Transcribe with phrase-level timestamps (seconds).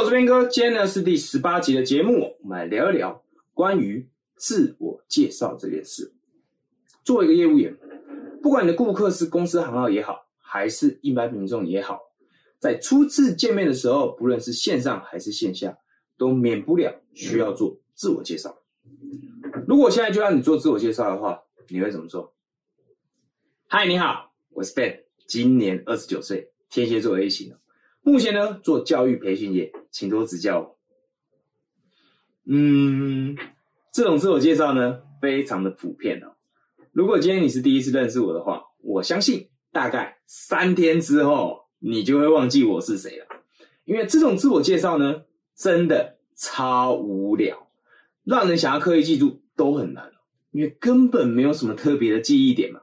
[0.00, 6.14] 我是边哥，今天呢是第十八集的节目，我们来聊一聊关于自我介绍这件事。
[7.04, 7.76] 作为一个业务员，
[8.42, 12.00] 不管你的顾客是公司行号也好，还是一般民众也好，
[12.58, 15.76] 在初次见面的时候，不论是线上还是线下，
[16.16, 18.56] 都免不了需要做自我介绍。
[19.68, 22.32] 如果现在就让你做自我介绍的话，你会怎么做？
[23.66, 27.54] 嗨，你好，我是 Ben，今年二十九岁，天蝎座 A 型
[28.02, 30.76] 目前呢做教育培训业，请多指教。
[32.46, 33.36] 嗯，
[33.92, 36.32] 这种自我介绍呢非常的普遍哦。
[36.92, 43.26] 如果今天你是第一次认识我的话，我相信大概三天之后你就会忘记我是谁了，
[43.84, 45.22] 因为这种自我介绍呢
[45.54, 47.68] 真的超无聊，
[48.24, 50.10] 让人想要刻意记住都很难，
[50.50, 52.80] 因为根本没有什么特别的记忆点嘛。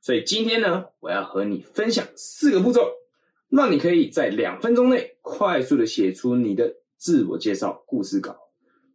[0.00, 2.90] 所以今天呢，我要和你分享四个步骤。
[3.50, 8.36] 让你可以在两分钟内快速的写出你的自我介绍故事稿，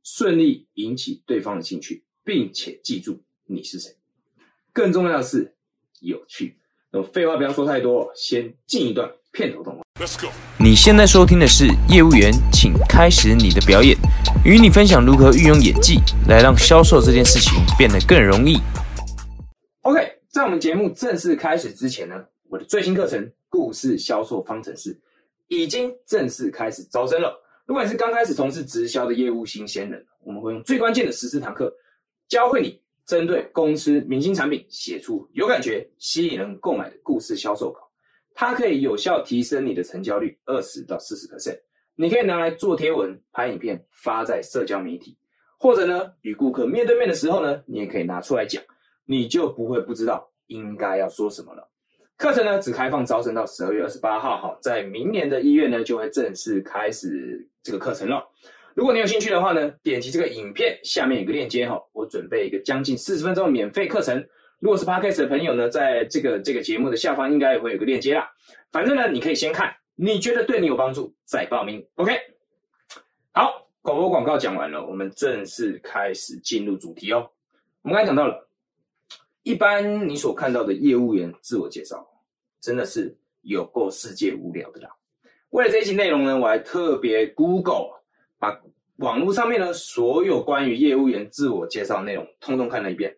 [0.03, 3.91] 顺利引起对方的兴趣，并且记住你是谁。
[4.71, 5.55] 更重要的是
[6.01, 6.59] 有趣。
[6.91, 9.83] 那么废话不要说太多，先进一段片头动画。
[9.99, 10.31] Let's go。
[10.59, 13.97] 你现在收听的是业务员，请开始你的表演，
[14.45, 18.59] 与你分享如何运用演技来让销售这件事情变得更容易。
[19.81, 19.99] OK，
[20.29, 23.31] 在我们节目正式开始之前呢，我的最新课程。
[23.53, 24.99] 故事销售方程式
[25.47, 27.39] 已经正式开始招生了。
[27.67, 31.71] 如果你是刚开始从事直销的业务新鲜人，我们会用最关键的十四堂课，
[32.27, 37.79] 教会你针对公司明星产品写出有感觉、吸引人购买的故事销售稿。
[38.33, 41.59] 它可以有效提升你的成交率二十到四十 percent。
[41.93, 45.15] 你可以拿来做贴文、拍影片发在社交媒体，
[45.59, 48.63] 或者呢与顾客面对面的时候呢，你也可以拿出来讲，
[49.05, 51.69] 你就不会不知道应该要说什么了。
[52.23, 58.25] 课程呢只开放招生到十二月二十八号，哈，在明年的一月呢就会正式开始这个课程了。
[58.75, 64.25] 如果你有兴趣的话呢，点击这个影片下面有个链接哈，我准备一个将近四十分钟的免费课程。
[64.59, 68.31] 如果是 Podcast 的朋友呢，在这个这个节目的下方应该也会有个链接啦。
[68.71, 71.85] 反正呢，你可以先看，你觉得对你有帮助再报名。
[71.95, 72.17] OK，
[73.33, 77.29] 好，广播广告讲完了，我们正式开始进入主题哦。
[77.81, 78.47] 我们刚才讲到了，
[79.43, 82.11] 一般你所看到的业务员自我介绍。
[82.63, 84.89] 真的是有够世界无聊的啦！
[85.49, 88.01] 为了这一期内容呢，我还特别 Google
[88.39, 88.63] 把
[88.95, 93.17] 网络上面呢所有关于业务员自我介绍内容通通看了一遍，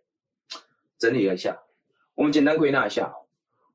[0.97, 1.61] 整理了一下。
[2.15, 3.13] 我们简单归纳一下，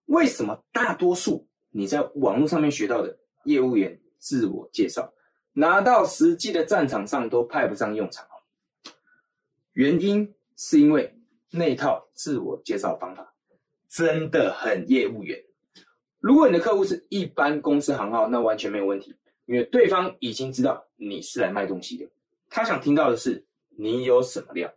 [0.06, 5.14] 为什么大多数你在网络上面学到的业务员自我介绍，
[5.52, 8.26] 拿到实际的战场上都派不上用场？
[9.74, 11.16] 原因是因为
[11.52, 13.32] 那套自我介绍方法
[13.88, 15.40] 真的很业务员。
[16.20, 19.14] 如果你的客户是一般公司行号，那完全没有问题，
[19.46, 22.06] 因为对方已经知道你是来卖东西的，
[22.48, 24.72] 他想听到的是你有什么料。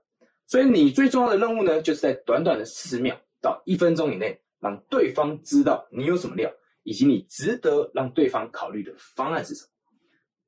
[0.47, 6.51] 所以你最重要的任务呢，就是在短短的四十秒到一分钟以内，让对方知道你有什么料，
[6.83, 9.69] 以及你值得让对方考虑的方案是什么。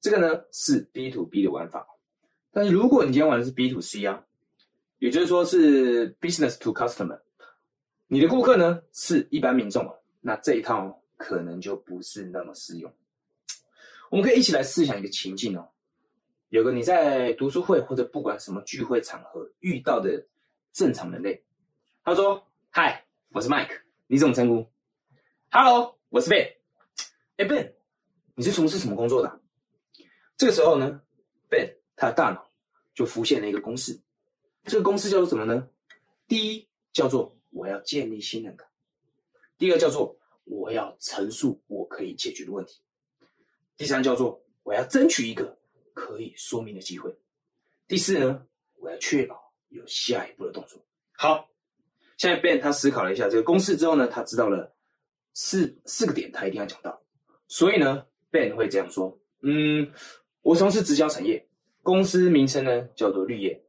[0.01, 1.85] 这个呢是 B to B 的玩法，
[2.51, 4.23] 但是如果你今天玩的是 B to C 啊，
[4.99, 7.19] 也就是说是 Business to Customer，
[8.07, 9.83] 你的顾客呢是一般民众
[10.27, 12.91] 那这一套可能就不是那么适用。
[14.09, 15.69] 我们可以一起来试想一个情境哦，
[16.49, 20.25] 有个你在读书会或者不管什么聚会场合遇到的
[20.73, 21.43] 正常人类，
[22.03, 22.43] 他说
[22.73, 24.67] ：“嗨，我是 Mike，你怎么称呼
[25.51, 26.55] ？”“Hello，我是 Ben。
[27.37, 27.73] ”“哎，Ben，
[28.33, 29.39] 你是从事什么工作的？”
[30.37, 31.01] 这个时候呢
[31.51, 32.49] ，Ben 他的大脑
[32.95, 34.01] 就浮现了一个公式，
[34.63, 35.69] 这个公式叫做什么呢？
[36.27, 38.67] 第一叫做我要建立信任感。
[39.57, 42.81] 第二叫做我要陈述我可以解决的问题，
[43.77, 45.57] 第三叫做我要争取一个
[45.93, 47.15] 可以说明的机会，
[47.87, 48.45] 第四呢，
[48.75, 50.83] 我要确保有下一步的动作。
[51.13, 51.49] 好，
[52.17, 54.75] 现在 Ben 他思考了一下这个公式之后呢，他知道了
[55.33, 57.01] 四四个点，他一定要讲到，
[57.47, 59.89] 所以呢，Ben 会这样说：嗯，
[60.41, 61.47] 我从事直销产业，
[61.81, 63.63] 公司名称呢叫做绿叶，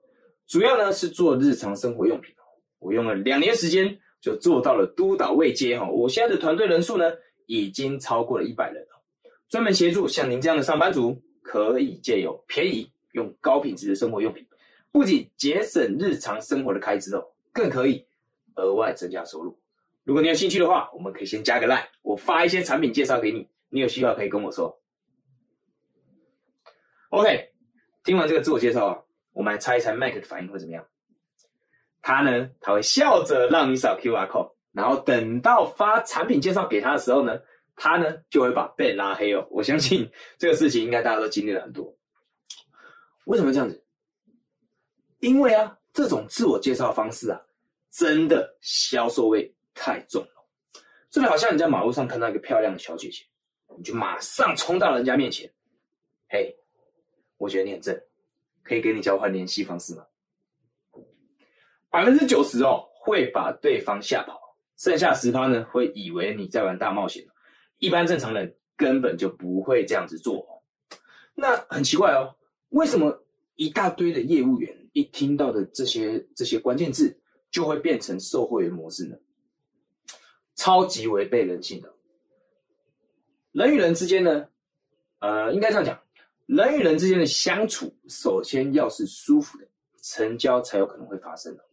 [0.48, 2.34] 主要呢是做日常生活用品，
[2.80, 4.00] 我用了两年时间。
[4.26, 7.12] 就做到了督导位阶哈，我现在的团队人数呢
[7.46, 9.00] 已经超过了一百人了，
[9.48, 14.44] 专门协助像您这样的上班族，可以借由便宜用高品质的生活用品，
[14.90, 18.04] 不仅节省日常生活的开支哦，更可以
[18.56, 19.56] 额外增加收入。
[20.02, 24.76] 如果你有兴趣的话，我们可以先加个 line，我发一些产品介绍给你，你有需要可以跟我说。
[27.10, 27.50] OK，
[28.02, 28.98] 听完这个自我介绍啊，
[29.32, 30.84] 我们来猜一猜麦克的反应会怎么样？
[32.06, 37.36] 他呢，他会笑着让你扫 QR code，然后等到发产品介绍给他的时候呢，
[37.74, 39.44] 他呢就会把 Ben 拉黑哦。
[39.50, 40.08] 我相信
[40.38, 41.92] 这个事情应该大家都经历了很多。
[43.24, 43.84] 为什么这样子？
[45.18, 47.40] 因为啊，这种自我介绍方式啊，
[47.90, 50.46] 真的销售味太重了。
[51.10, 53.24] 这就好像你在马路上看到一个漂亮的小姐姐，
[53.76, 55.52] 你就马上冲到人家面前，
[56.28, 56.56] 嘿，
[57.36, 58.00] 我觉得你很正，
[58.62, 60.06] 可以跟你交换联系方式吗？
[61.96, 64.38] 百分之九十哦会把对方吓跑，
[64.76, 67.24] 剩下十趴呢会以为你在玩大冒险。
[67.78, 70.62] 一般正常人根本就不会这样子做。
[71.34, 72.36] 那很奇怪哦，
[72.68, 77.18] 为什么一大堆的业务员一听到的这些这些关键字
[77.50, 79.16] 就会变成售货员模式呢？
[80.54, 81.90] 超级违背人性的。
[83.52, 84.46] 人与人之间呢，
[85.20, 85.98] 呃，应该这样讲，
[86.44, 89.66] 人与人之间的相处，首先要是舒服的，
[90.02, 91.65] 成交才有可能会发生的。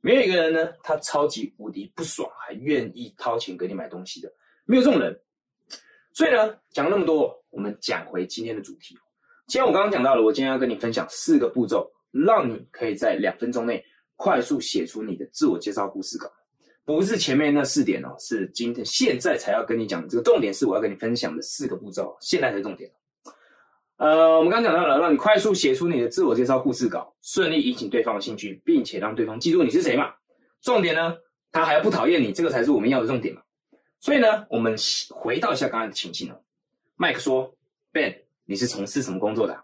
[0.00, 4.32] 没有一个人呢，他超级无敌不爽，还愿意掏钱给你买东西的，
[4.64, 5.20] 没有这种人。
[6.12, 8.96] 所以呢，讲那么多，我们讲回今天的主题。
[9.46, 13.84] 既然我刚刚讲到了，我今天要跟你分享四个步骤，让你可以在两分钟内
[14.16, 16.30] 快速写出你的自我介绍故事稿。
[16.84, 20.08] 不是前面那四点哦，是今天现在才要跟你讲。
[20.08, 22.90] 这个重点是我要跟你分享的四个步骤，现在才是重点。
[24.00, 30.14] 呃，我们刚讲到了，让你快速写出你的自我介绍故事稿，顺利引起对方的兴趣，并且让对方记住你是谁嘛。
[30.62, 31.14] 重点呢，
[31.52, 33.42] 他还要不讨厌你，这个才是我们要的重点嘛。
[34.00, 34.74] 所以呢，我们
[35.10, 36.40] 回到一下刚才的情境哦。
[36.96, 37.54] 麦克说
[37.92, 38.14] ：“Ben，
[38.46, 39.62] 你是从事什么工作的？”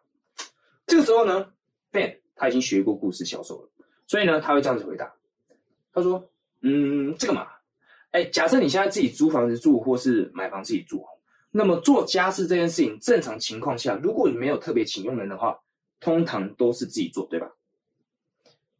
[0.87, 1.47] 这个时候呢
[1.91, 3.71] ，Ben 他已经学过故事销售了，
[4.07, 5.11] 所以呢，他会这样子回答。
[5.95, 6.31] 他说。
[6.63, 7.47] 嗯，这个嘛，
[8.11, 11.05] 哎，假设你现在自己租房子住，或是买房自己住，
[11.57, 15.59] 那么做家事这件事情，正常情况下，如果你没有特别请佣人的话，
[15.99, 17.51] 通常都是自己做，对吧？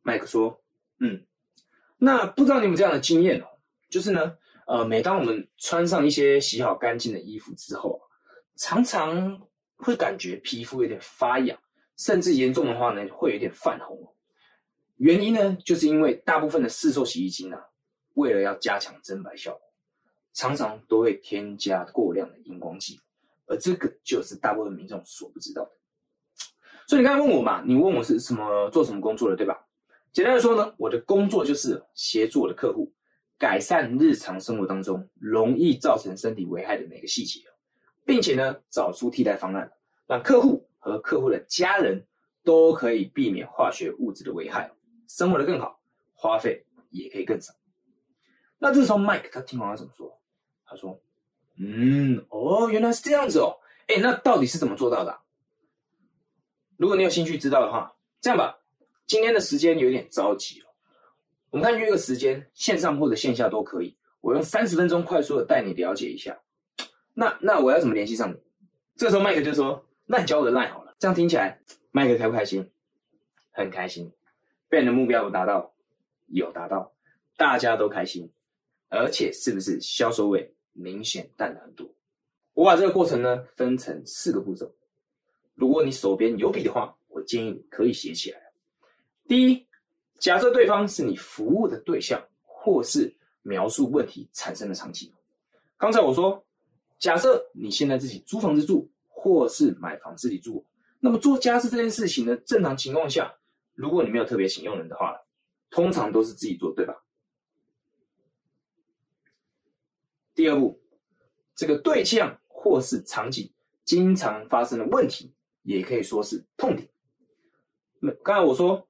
[0.03, 0.61] 麦克说，
[1.01, 1.25] 嗯，
[1.97, 3.47] 那不知道你们这样的经验哦，
[3.89, 4.37] 就是呢，
[4.67, 7.99] 呃，每当我们穿上一些洗好干净的衣服之后，
[8.57, 9.41] 常常
[9.77, 11.59] 会感觉皮肤有点发痒，
[11.97, 14.15] 甚至严重的话呢，会有点泛红。
[14.99, 17.59] 原因呢，就是因为大部分的市售洗衣精啊，
[18.13, 19.66] 为了要加强增白效果，
[20.37, 23.01] 常常都会添加过量的荧光剂，
[23.47, 25.71] 而这个就是大部分民众所不知道的。
[26.87, 29.67] 所以你刚才问我嘛，你问我是什么做什么工作的，对吧？
[30.13, 32.93] 简单的说呢，我的工作就是协助我的客户
[33.39, 37.41] 改善日常生活当中容易造成身体危害的每个细节，
[38.05, 39.73] 并且呢，找出替代方案，
[40.07, 42.07] 让客户和客户的家人
[42.45, 44.71] 都可以避免化学物质的危害。
[45.09, 45.81] 生活的更好，
[46.13, 47.55] 花费也可以更少。
[48.59, 50.21] 那这时候，Mike 他听完他怎么说？
[50.67, 51.01] 他说
[51.59, 53.57] ：“嗯，哦，原来是这样子哦。
[53.87, 55.19] 哎，那到底是怎么做到的？
[56.77, 58.59] 如果你有兴趣知道的话，这样吧，
[59.07, 60.67] 今天的时间有点着急了，
[61.51, 63.97] 我们看约个时间，线上或者线下都可以。
[64.21, 66.39] 我用三十分钟快速的带你了解一下。
[67.15, 68.37] 那那我要怎么联系上你？
[68.97, 70.95] 这时候，麦克就说：那你教我的 line 好了。
[70.99, 71.61] 这样听起来，
[71.93, 72.71] 麦克开不开心？
[73.53, 74.13] 很开心。”
[74.69, 75.73] Ben 的目标有达到，
[76.27, 76.93] 有达到，
[77.37, 78.33] 大家都开心，
[78.89, 81.89] 而且是不是销售位明显淡了很多？
[82.55, 84.73] 我把这个过程呢分成四个步骤。
[85.55, 88.41] 如果你手边有笔的话，我建议你可以写起来。
[89.27, 89.67] 第一，
[90.19, 95.13] 假设对方是你服务的对象，或是描述问题产生的场景。
[95.77, 96.45] 刚才我说，
[96.99, 100.65] 假设你现在自己租房子住，或是买房自己住，
[101.01, 103.35] 那么做家事这件事情呢，正常情况下。
[103.75, 105.21] 如果你没有特别请用人的话，
[105.69, 106.95] 通常都是自己做，对吧？
[110.37, 110.79] 第二步，
[111.55, 113.51] 这个对象或是场景
[113.85, 116.87] 经常发生的问题，也可以说是痛点。
[117.99, 118.87] 那刚才我说，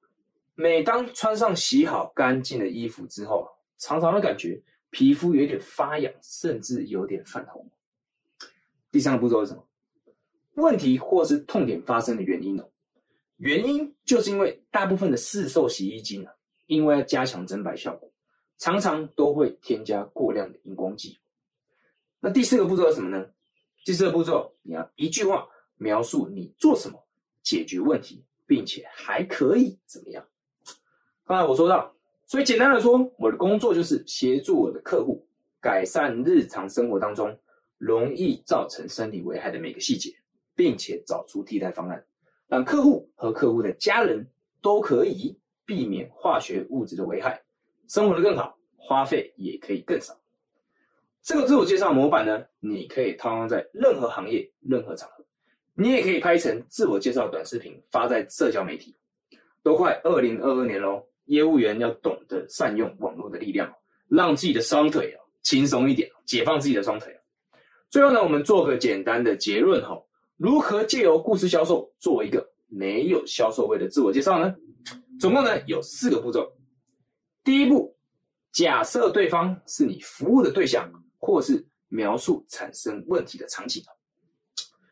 [0.55, 7.71] 每当穿上洗好干净的衣服之后，常常会感觉皮肤有点发痒，甚至有点泛红。
[8.91, 9.65] 第三个步骤是什么？
[10.55, 12.65] 问题或是痛点发生的原因呢？
[13.37, 16.33] 原因就是因为大部分的市售洗衣精啊，
[16.65, 18.11] 因为要加强增白效果，
[18.57, 21.19] 常常都会添加过量的荧光剂。
[22.19, 23.25] 那第四个步骤是什么呢？
[23.85, 25.47] 第四个步骤，你要一句话
[25.77, 27.01] 描述你做什么
[27.43, 30.25] 解决问题，并且还可以怎么样？
[31.25, 31.93] 刚才我说到，
[32.25, 35.27] 所以简单的说，我的工作就是协助我的客户
[35.61, 37.37] 改善日常生活当中
[37.77, 40.13] 容易造成身体危害的每个细节，
[40.55, 42.03] 并且找出替代方案。
[42.47, 44.27] 让客户和客户的家人
[44.61, 47.43] 都可以避免化学物质的危害，
[47.87, 50.17] 生活的更好，花费也可以更少。
[51.27, 55.25] 这个自我介绍模板呢，你可以套用在任何行业、任何场合，
[55.73, 58.95] 你也可以拍成自我介绍短视频发在社交媒体。
[59.61, 63.69] 都快二零二二年喽，业务员要懂得善用网络的力量，
[64.07, 67.13] 让自己的双腿轻松一点，解放自己的双腿
[67.89, 70.01] 最后呢，我们做个简单的结论哈，
[70.37, 74.55] 如何借由故事销售做一个没有销售味的自我介绍呢？
[75.19, 76.49] 总共呢有四个步骤。
[77.43, 77.97] 第一步，
[78.53, 80.89] 假设对方是你服务的对象，
[81.27, 83.83] 或是描述产生问题的场景。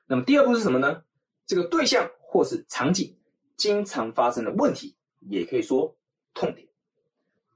[0.06, 1.02] 那么第二步是什么呢？
[1.46, 3.18] 这个对象或是场景
[3.56, 5.98] 经常发生的问题，也可以说
[6.34, 6.68] 痛点。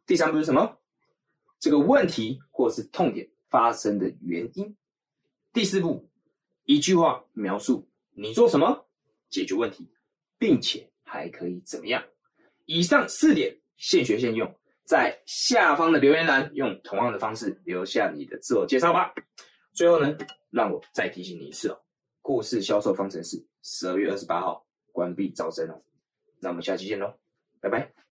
[0.05, 0.77] 第三步是什么？
[1.59, 4.77] 这个问题或是痛点发生的原因。
[5.51, 6.09] 第四步，
[6.63, 8.87] 一句话描述你做什么
[9.29, 9.91] 解决问题，
[10.37, 12.01] 并且还可以怎么样。
[12.65, 14.55] 以上四点现学现用，
[14.89, 19.13] 在下方的留言栏用同样的方式留下你的自我介绍吧。
[19.71, 20.17] 最后呢，
[20.49, 21.79] 让我再提醒你一次哦，
[22.23, 25.79] 故事销售方程式十二月二十八号关闭招生哦。
[26.39, 27.13] 那我们下期见喽，
[27.61, 27.99] 拜拜。